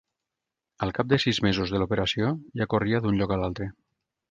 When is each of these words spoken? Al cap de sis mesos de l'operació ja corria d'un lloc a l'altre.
Al 0.85 0.93
cap 0.99 1.11
de 1.11 1.19
sis 1.25 1.41
mesos 1.47 1.75
de 1.75 1.83
l'operació 1.83 2.33
ja 2.63 2.69
corria 2.75 3.05
d'un 3.07 3.21
lloc 3.23 3.37
a 3.37 3.41
l'altre. 3.45 3.71